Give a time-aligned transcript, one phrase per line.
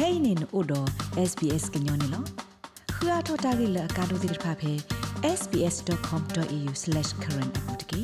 [0.00, 0.80] kainin odo
[1.30, 2.20] sbs gnyone lo
[2.94, 4.72] khua thota gi la ka do dir pha phe
[5.38, 8.00] sbs.com.au/current apotki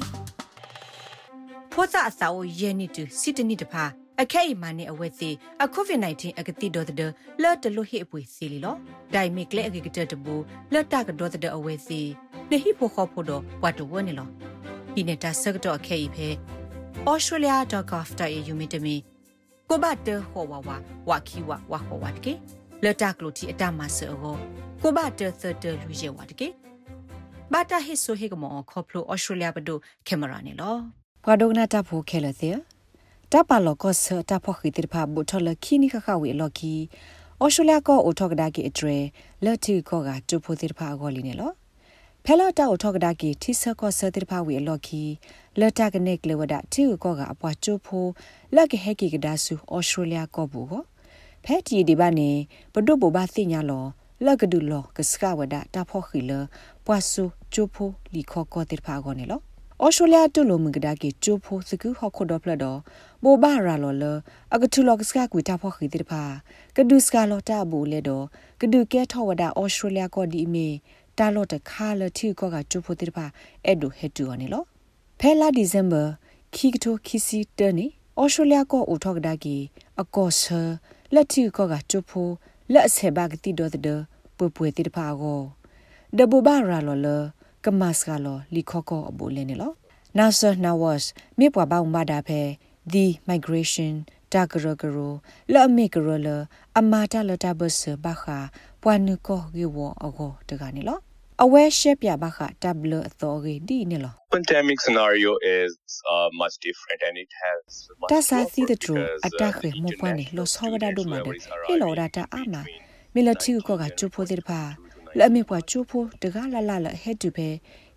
[1.72, 3.84] ဖောစာအစာကိုယဲနေတူစစ်တနစ်တဖာ
[4.22, 5.30] အခဲအမှန်နဲ့အဝဲစီ
[5.64, 6.98] အကိုဗစ် -19 အကတိတော်တဲ့
[7.42, 8.76] လော်တလို့ဟိအပွေစီလီလော
[9.14, 10.34] ဒိုင်မီကလေအကကတတဘူ
[10.72, 12.00] လော်တာကတော့တဲ့အဝဲစီ
[12.50, 14.28] နေဟိဖို့ခေါ်ဖို့တော့ဘတ်တော်ဝနေလော
[14.94, 16.28] ဒီနေတာဆက်တော့အခဲဤဖဲ
[17.10, 18.96] australia.gov.au မြင့်တမီ
[19.68, 20.70] ကိုဘတ်တဟောဝဝ
[21.08, 22.32] ဝခီဝဝဟောဝတ်ကေ
[22.84, 26.48] လော်တာကလို့တီအတမဆောကိုဘတ်တသတလူရဲဝတ်ကေ
[27.52, 30.76] ဘာတာဟိဆိုဟေကမောခေါပလို australia ဘဒိုကင်မရာနေလော
[31.24, 32.56] ဘွာဒိုနာတာဖိုခဲလသေး
[33.32, 36.74] တပါလောကောဆတာဖိုခိတိဖာဘူထလခိနိခခဝေလော်ကီ
[37.40, 38.98] အော်စတြေးလျကောအိုထောက်ကဒါကီအထရေ
[39.44, 41.50] လက်တီကောကတူဖိုတိဖာအကောလီနေလော
[42.24, 45.02] ဖဲလာတာအိုထောက်ကဒါကီတိဆကောဆတိဖာဝေလော်ကီ
[45.60, 48.06] လက်တာကနေကလေဝဒတီကောကအပွားကျိုဖို
[48.54, 50.82] လက်ကဟဲကီကဒါဆူအော်စတြေးလျကောဘူကို
[51.44, 52.30] ဖဲတီဒီဘာနေ
[52.74, 53.84] ဘဒုဘဘာသိညာလော
[54.24, 56.32] လက်ကဒူလောကစကဝဒတာဖိုခီလ
[56.84, 59.40] ပွားဆူကျိုဖိုလီခောကောတိဖာကောနေလော
[59.84, 62.64] ဩစတြေးလျတူလိုမကဒါကေချိုဖိုစကူဟခုဒပလဒ
[63.24, 64.04] ဘောဘာရာလောလ
[64.54, 66.22] အကတူလောကစကကွေတာဖောခိတိဖာ
[66.76, 68.10] ကဒုစကလောတာဘူလေဒ
[68.60, 70.66] ကဒုကဲထောဝဒဩစတြေးလျကောဒီမီ
[71.18, 73.26] တာလောတခါလတီကောကချိုဖိုတိဖာ
[73.64, 74.64] အဲ့ဒိုဟက်တူအနေလော
[75.20, 76.02] ဖဲလာဒီဇင်ဘာ
[76.54, 77.86] ခီကတိုခီစီတနီ
[78.20, 79.56] ဩစတြေးလျကောအိုထောကဒါကေ
[80.00, 80.60] အကောဆာ
[81.14, 82.28] လက်တီကောကချိုဖို
[82.72, 83.76] လက်ဆေဘာကတိဒေါ်ဒ
[84.36, 85.40] ပပွေတိဖာကို
[86.16, 87.08] ဒဘူဘာရာလောလ
[87.64, 89.72] ကမတ်ကလောလီခောကောအဘူလဲနေလော
[90.18, 91.02] နာဆာနာဝတ်
[91.38, 92.40] မြေပွားပေါင်းမတာဖဲ
[92.92, 93.94] the migration
[94.32, 94.98] တာဂရဂရ
[95.52, 96.28] လာမေဂရလ
[96.78, 98.38] အမာတာလတာဘဆဘခါ
[98.82, 100.98] ပွာနုကောဂေဝအဂောတကနေလော
[101.44, 105.72] အဝဲရှက်ပြဘခတဘလအသောဂေဒီနေလော pandemic scenario is
[106.14, 107.62] uh, much different and it has
[108.00, 111.26] much တဆာစီတဲ့ထရအတက်ခေမောပွားနေလောဆောဝဒဒုမဒ
[111.66, 112.54] ဟေလောဒတာအာမ
[113.14, 114.60] မီလတီကိုကချူဖိုတဲ့ဖာ
[115.18, 117.48] လက်မေပွားချိုးဖို့တကားလာလာလဟဲတူပဲ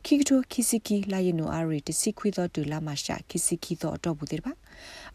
[0.05, 4.51] ခိကတိုခိစီကီလာယနိုအာရီတစီခွေတော့တူလာမရှာခိစီကီတော့တော့ဘူးတဲ့ပါ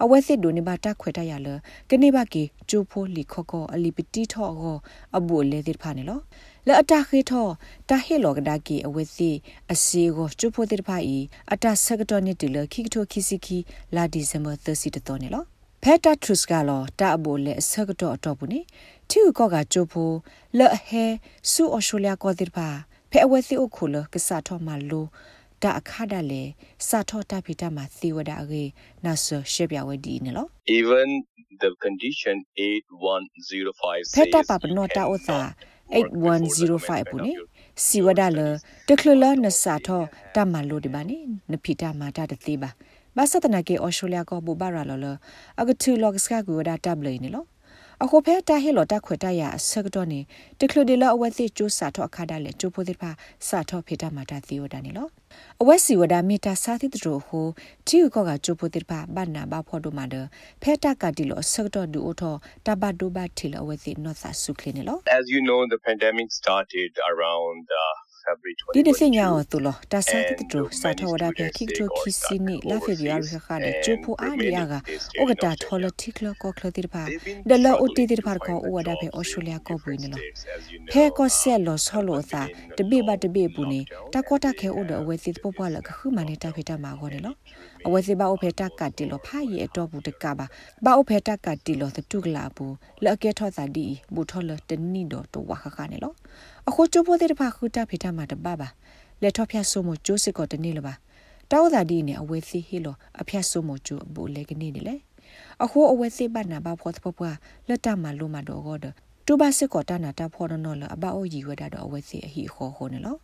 [0.02, 1.48] အဝဲစစ်ဒိုနေပါတက်ခွေတရလ
[1.90, 4.78] ကနေပါကေချိုးဖို့လီခော့ကောအလီပတီထော့ကော
[5.16, 6.20] အဘူလေတဲ့ဖာနေလော
[6.66, 7.46] လဲအတခေထော
[7.88, 9.30] တာဟေလောကဒါကီအဝဲစီ
[9.72, 11.16] အစီကိုချိုးဖို့တဲ့ဖာဤ
[11.52, 13.58] အတဆက်ကတော့နေတူလခိကတိုခိစီကီ
[13.96, 15.44] လာဒီဇင်ဘာ30တော့နေလော
[15.82, 18.60] ဖက်တာထရုစ်ကလောတာအဘိုလေဆက်ကတော့အတော့ဘူးနေ
[19.10, 20.10] တီကောကကျိုဖို
[20.58, 21.04] လဲဟဲ
[21.50, 22.68] ဆူအော်စတြေးလျကောတိပါ
[23.14, 25.04] ဖဲအဝဲစီအိုခိုလကစားထောမလို
[25.62, 26.42] တာအခါဒါလေ
[26.88, 28.64] စာထောတာဖီတာမှာသီဝဒအေ
[29.04, 30.46] နာဆရှေပြဝဒီနေလော
[30.78, 31.08] even
[31.62, 35.38] the condition 8105ဖက်တာပပနောတာအိုသာ
[35.94, 37.34] 8105ပုန်
[37.84, 38.40] စီဝဒါလ
[38.88, 40.02] တခလလနစာထော
[40.34, 41.18] တာမလိုဒီပါနေ
[41.50, 42.70] နဖီတာမာတာတသေးပါ
[43.16, 45.06] ဘာစတနာကေအော်စတြေးလျကိုဘူဘာရာလောလ
[45.60, 47.44] အကတူလော့ကစကကူဒါတပ်လေနေလော
[48.06, 50.20] အခုဖဲတာဟီလော်တာခွေတရဆက်တော့နေ
[50.60, 53.10] တကလူဒီလောအဝဲသိကျိုးစာတော့အခါဒါလေကျိုးဖို့တိဖာ
[53.48, 55.08] စာတော့ဖေတာမာတာသီဝဒနေလော
[55.60, 57.46] အဝဲစီဝဒမီတာစာတိတရိုဟို
[57.86, 60.14] တီယူကောကကျိုးဖို့တိဖာဘာနာဘာဖော်တို့မာဒ
[60.62, 62.34] ဖဲတာကတီလောဆက်တော့ဒူအိုထော
[62.66, 68.03] တဘဒိုဘတီလောအဝဲသိနော့စာဆုခလနေလော As you know the pandemic started around uh,
[68.74, 74.74] ဒီဒစညာောတူလောတာစာတတူစာထဝဒပြခိကတိုခိစီနီလာဖေဗီယာရခါတဲ့ချူပူအာဒီယာက
[75.20, 77.02] ဩကတာထောလတိကလကောကလတိပါ
[77.48, 80.20] ဒလအိုတီတိပါကောဩဝဒဖေဩစတြေးလျကောဘူးနေလော
[80.90, 82.42] ဖဲကောဆက်လောဆောလောသာ
[82.78, 83.80] တပိပါတပိပူနေ
[84.14, 87.34] တကောတာခဲဩဒအဝဲစီပပွားလကခုမနေတာဖေတာမာကောနေလော
[87.86, 90.46] အဝဲစီပါဩဖေတာကတိလောဖာရီအတော့ဘူးတကပါ
[90.84, 92.74] ဘာဩဖေတာကတိလောတတုကလာဘူး
[93.04, 96.12] လက်ကဲထောသာဒီဘူထောလတနီတော့တော့ဝါခခနေလော
[96.68, 98.68] အခုကျိုးဖို့တဲ့ဖာခုတာဖေတာမှာတပပါ
[99.22, 100.94] လက်ထော့ဖြတ်ဆိုးမကျိုးစစ်ကောတနေ့လပါ
[101.50, 104.96] တောက်သာဒီနဲ့အဝဲစီဟီလိုအဖြတ်ဆိုးမကျိုးအဘူလေကနေနေလေ
[105.62, 107.30] အခုအဝဲစီပတ်နာဘာဖောသဖဖွာ
[107.68, 108.86] လက်တမှာလို့မတော့ကောဒ
[109.26, 113.16] တူဘာစစ်ကောတနာတာဖော်တော့လအဘအိုကြီးဝဒတော့အဝဲစီအဟီခေါ်ခေါ်နေလော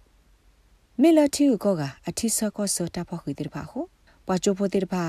[1.01, 3.81] မီလာတီကိုကအထီဆကောစတာဖော်ခိတဲ့ဖာခု
[4.31, 5.05] ပွားချိုဖို့တဲ့ဖာ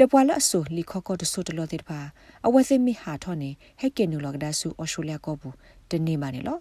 [0.00, 2.00] ဒပွာလအဆူလီခကောတဆုတလို့တဲ့ဖာ
[2.46, 3.50] အဝဲစီမီဟာထောနေ
[3.80, 5.54] ဟက်ကင်နူလောကဒါဆူအော်စတြေးလျကောဘူး
[5.90, 6.58] တနေ့မှနေလော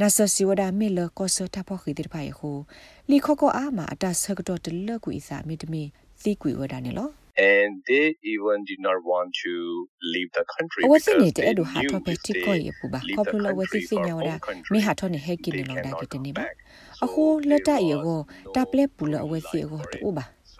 [0.00, 2.50] နာဆစီဝဒမီလကောဆတာဖောခိတိဖိုင်ခု
[3.10, 5.82] လီခကောအာမအတဆကတော့တလကွေစာမီတမီ
[6.22, 7.08] သီကွေဝဒနေလော
[7.54, 9.52] and they even did not want to
[10.12, 14.08] leave the country အဝစနေတဲ့ဒူဟာတော့ပဲတိကိုရပူပါကောပလိုဝစီစည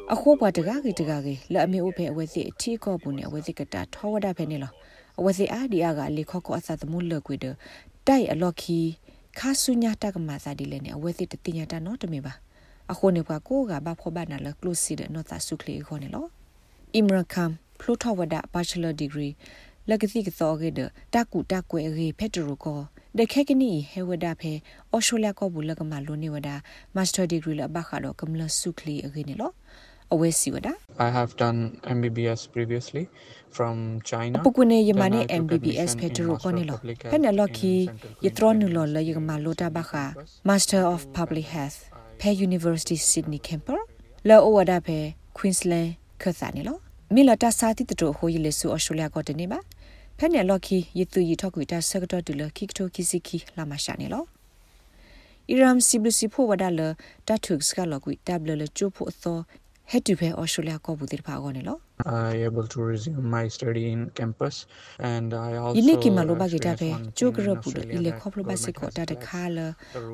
[0.05, 4.73] ဝဒမိဟာတော့နေဟဲကိနေလောဒါကတနေပါအခုလက်တရေကိုတပလက်ပူလအဝစီကိုတူပါအခုဘတကားကြီးတကားကြီးလက်အမေဥဖေအဝစီအထီကောပူနေအဝစီကတာထောဝဒဖဲနေလော
[5.19, 7.55] အဝစီအာဒီယာကလေခော့ကောအသသမုလကွေတဲ့
[8.07, 8.79] တိုက်အလော်ခီ
[9.39, 12.33] ခါဆုညာတကမာစာဒီလေနေအဝဲစစ်တတိညာတနော်တမေပါ
[12.93, 16.27] အခုနေပါကိုကဘာဖောဘာနာလကလုစီတဲ့နော်တာဆုခလီခေါ်နေလော
[16.95, 19.31] အီမရကမ်ဖလိုထဝဒဘတ်ချလာဒီဂရီ
[19.89, 20.81] လက်ကတိကသောကေဒ
[21.15, 22.79] တကူတကွဲရေဖက်တရကို
[23.19, 24.53] ဒခဲကနီဟေဝဒဖဲ
[24.93, 26.51] အော်ရှိုလျကောဘူးလကမလိုနေဝဒ
[26.95, 29.53] မာစတာဒီဂရီလဘခါတော့ကမလဆုခလီအခေနေလော
[30.15, 30.69] အဝဲစီဝဒ
[31.07, 31.61] I have done
[31.97, 33.05] MBBS previously
[33.57, 33.77] from
[34.11, 36.79] China ပကွနေယမနေ MBBS ဖက်တရကိုနေလော
[37.11, 37.73] ဖဲနလော်ခီ
[38.25, 40.05] ယထရနူလောလယကမလိုတာဘခါ
[40.49, 41.79] Master of Public Health
[42.21, 43.79] ဖဲ University Sydney Camper
[44.29, 44.99] လောအဝဒဖဲ
[45.37, 45.91] Queensland
[46.23, 46.77] ခသနေလော
[47.15, 49.59] မီလတာစာတိတတိုဟိုယလေဆူအော်စတြေးလျကိုတနေပါ
[50.19, 54.25] ဖဲနယ်လော်ခီယတူယထောက်ကွေတာဆကတော့တူလခိကတိုကီစီခီလာမရှာနေလော
[55.51, 56.81] အီရမ်စီဘစီဖိုဝဒါလ
[57.29, 59.64] တထုစကလော်ကွေတဘလလချိုဖို့သောဟက်တူဖဲအော်စ
[60.07, 60.19] တြေး
[60.69, 61.79] လျကိုဘူးတိဖာကောနေလော
[62.31, 64.57] I able to resume my study in campus
[65.13, 69.59] and I also ယနေ့ကီမလိုဘာဂီတာပဲကျိုဂရပူဒအီလေခေါပလဘစစ်ကိုတာတခါလ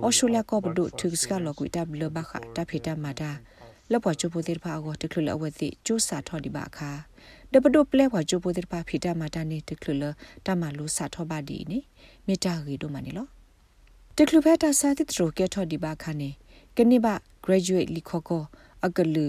[0.03, 3.31] အော်စတြေးလျကိုဘဒုထုစကလော်ကွေတဘလဘခတာဖေတာမာတာ
[3.91, 6.91] လက်ပွားချိုပိုတိဖာကိုတခလအဝဲတိကျိုးစာထော်ဒီပါခါ
[7.53, 10.03] ဒပဒိုပလဲဝါချိုပိုတိဖာဖီတာမာတာနေတခလ
[10.47, 11.79] တမလူစာထောပါဒီနေ
[12.27, 13.27] မေတာရီတို့မနေလော
[14.17, 16.31] တခလဖက်တာစာတိတရိုကဲထော်ဒီပါခါနေ
[16.77, 17.15] ကနေပါ
[17.45, 18.43] graduate လီခေါကို
[18.87, 19.27] အကလူ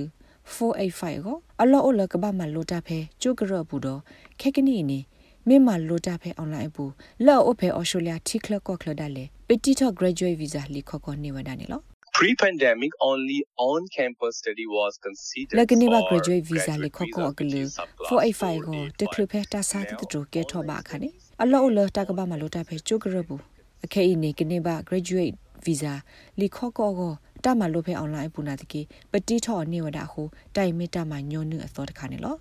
[0.56, 4.02] 485ကိုအလောအလကဘာမလိုတာဖဲကျိုးကရဘူးတော့
[4.42, 5.00] ခက်ကနီနေ
[5.48, 6.92] မေမလိုတာဖဲအွန်လိုင်းဘူး
[7.26, 11.82] လော့အဖဲအော်စတြေးလျတီကလကောကလဒါလေပတီတော့ graduate visa လီခေါကိုနေဝဒနေလော
[12.18, 13.40] Pre-pandemic, only
[13.70, 18.10] on-campus study was considered လကနေပါ for graduate visa graduate လေခေါခေါ visa, အကလူ which is subclass
[18.10, 21.10] 485ကိုတကလဖဲတာစာတတူကဲထောပါခါနေ
[21.44, 23.42] အလောအလတကဘာမလိုတာဖဲကျုကရဘူး
[23.86, 25.36] အခဲဤနေကနေပါ graduate
[25.66, 25.94] visa
[26.40, 27.14] လီခေါခေါကို
[27.46, 30.24] တမလိုဖဲ online ပူနာတကေပတိထောနေဝဒဟု
[30.56, 32.36] တိုင်မီတမညောနုအသောတခါနေလော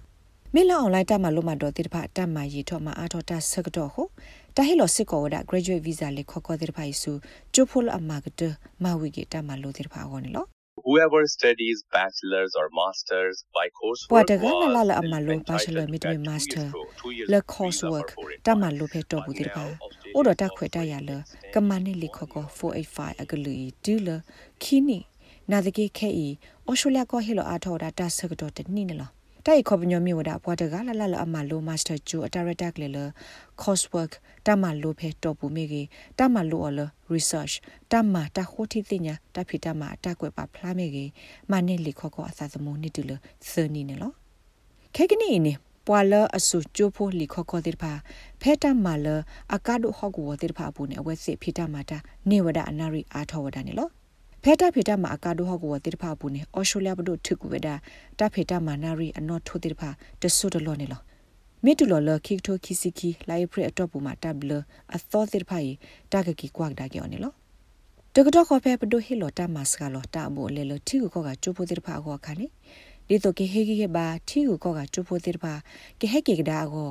[0.55, 4.02] မေလာ online တမလိုမတော်တိတဖတမရီထောမအားထောတဆကတော့ဟု
[4.56, 7.12] တဟီလိုစစ်ကောဝဒ graduate visa လေခေါခေါတိတဖယစု
[7.55, 8.41] ကျိုဖိုလအမကတ
[8.82, 10.47] မဝီကေတမလိုတိတဖအောနေလော
[10.87, 15.46] Whoever studies bachelor's or master's by coursework Pwa daga la la la was amalo entitled
[15.50, 18.41] bachelor to mid get two master years pro- two years le visa coursework for foreign
[18.46, 18.76] တမ workers.
[18.79, 21.24] လိုဖဲတော့ဘူးတိပါ But အို now, တော့တခွေတ Australia ရလ also
[21.54, 23.52] ကမနိလီခကော485အကလူ
[23.84, 24.08] ဒူလ
[24.62, 24.98] ခီနီ
[25.50, 26.28] နာဒကေခဲဤ
[26.66, 29.12] အော်စတြေးလျကိုဟီလိုအားထောတာတဆကတော့တနိနလား
[29.46, 32.98] တိုက်ခေါပညောမြေဝဒပွားတကလာလာလအမလိုမာစတာဂျူအတာရတက်လေလ
[33.60, 34.12] coursework
[34.46, 35.86] တမလိုဖဲတော့ဘူးမေကြီး
[36.18, 36.80] တမလိုအလ
[37.12, 37.54] research
[37.92, 41.10] တမတခိုတီတင်ညာတဖိတမအတက်ကွယ်ပါဖလားမေကြီး
[41.50, 43.12] မနိလီခကောအသာသမုန်နိတူလ
[43.50, 44.12] သနီနေလော
[44.96, 45.54] ခဲကနီနေ
[45.90, 47.92] ပွာလအဆူချိုဖိုလီခခေါတိဖာ
[48.40, 49.06] ဖဲတမလ
[49.54, 51.98] အကာဒိုဟော့ကူဝတိဖာဘူးနေအဝဲစစ်ဖိတမတာ
[52.31, 53.88] နေဝဒအနာရီအားထောဝဒနေလော
[54.42, 57.69] ဖဲတာဖေတာမှာအကာဒိုဟော့ကိုတိတဖာဘူးနေအော်စတြေးလျဘဒုထုကူဝဒ
[58.19, 59.90] တာဖေတာမှာနာရီအနော်ထိုတိတဖာ
[60.22, 61.00] တဆုတလောနေလော
[61.64, 64.52] မေတူလောလခိကထိုခိစီခီလိုက်ဖရအတော့ပူမှာတဘလ
[64.94, 65.70] အသောတိတဖာဤ
[66.12, 67.32] တာကကီကွာဒါကြောနေလော
[68.14, 72.46] တကတော့ခေါ်ဖဲဘဒုဟီလောတာမစကလောတာဘိုလေလတီကိုကချိုပိုတိတဖာကိုခါနေ
[73.10, 75.52] ဒီတော့ကေဟေဂီကေဘာတီကိုကချိုပိုတိတဖာ
[76.00, 76.90] ကေဟေကေကဒါကို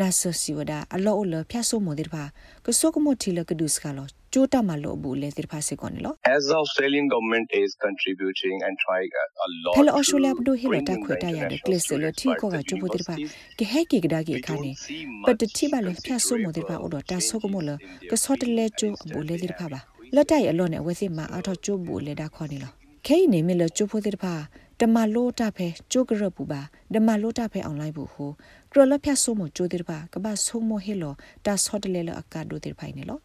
[0.00, 2.22] နာဆစီဝဒအလောအလဖျဆုမိုတိတဖာ
[2.66, 10.86] ကဆုကမိုတီလကဒုစကလောကျိုးတမလို့ဘူးလေတိတဖာစေကောနေလော As the Australian government is contributing and trying a, a lot ဖဲလ to အော်စတြေးလျဘဒိုဟီလ bring
[10.88, 14.34] တာ in ခွေ the တရတဲ့ international ကလစ်လ students, တီ but ကိုက the ချိုပိုတိတဖာ universities ကေဟဲကေကဒါကေ
[14.36, 17.70] we ခါနေ don't see ပတ much တိပါလေဖျဆုမိုတိတဖာအော်တော့တာဆုကမိုလ
[18.10, 19.80] considerable ကစောတလေကျိုးအဘူလေတိတဖာပါ
[20.14, 22.72] လက်တိုက်အလောနဲ့ဝဲစစ်မှာအထောကျိုးဘူးလေတာခေါ်နေလော
[23.06, 24.34] ခဲနေမီလချိုဖိုတိတဖာ
[24.80, 26.60] တမလို့တာဖဲကျိုးကရပူပါ
[26.94, 28.30] တမလို့တာဖဲအွန်လိုင်းဘူးဟို
[28.72, 31.14] ကရလဖျဆုမိုကျိုးတိတဖာကဘာဆုံမိုဟီလော
[31.46, 33.18] တာစောတလေလအကာဒိုတိတဖိုင်နေလော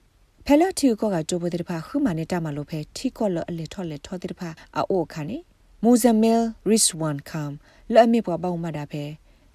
[0.45, 5.37] ဖဲလာတီကိုကကြိုးပတိတဖာခုမာနေတာမလို့ဖဲထီကောလအလေထော်လေထော်တိတဖာအိုခါနေ
[5.83, 7.51] မူဇမီလ်ရစ်ဝန်ကမ်
[7.93, 9.03] လာမီပွားပေါင်းမတာဖဲ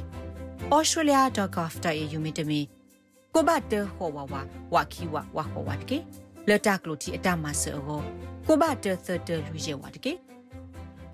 [0.74, 2.60] australia.gov.au မြတမီ
[3.34, 4.34] ကိုဘတ်တဟောဝဝ
[4.74, 5.98] ဝခီဝဝဟောဝတ်ကေ
[6.48, 7.78] လော်တာကလိုတီအတမဆော
[8.46, 10.12] ကိုဘတ်တသတလူရဲဝတ်ကေ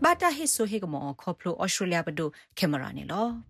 [0.02, 3.49] ဘာတာဟိဆိုဟေကမောခေါပလို australia ဘဒိုကင်မရာနေလော